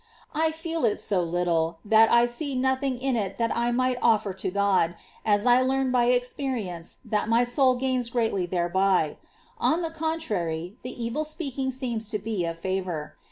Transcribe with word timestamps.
I 0.33 0.49
feel 0.51 0.83
it 0.83 0.97
so 0.97 1.21
little, 1.21 1.77
that 1.85 2.09
I 2.11 2.25
see 2.25 2.55
nothing 2.55 2.97
in 2.97 3.15
it 3.15 3.37
that 3.37 3.55
I 3.55 3.69
might 3.69 3.99
offer 4.01 4.33
to 4.33 4.49
God, 4.49 4.95
as 5.23 5.45
I 5.45 5.61
learn 5.61 5.91
by 5.91 6.05
experience 6.05 6.97
that 7.05 7.29
my 7.29 7.43
soul 7.43 7.75
gains 7.75 8.09
greatly 8.09 8.47
thereby; 8.47 9.17
on 9.59 9.83
the 9.83 9.91
contrary, 9.91 10.75
the 10.81 11.03
evil 11.03 11.23
speaking 11.23 11.69
seems 11.69 12.09
to 12.09 12.17
be 12.17 12.45
a 12.45 12.55
favour. 12.55 13.13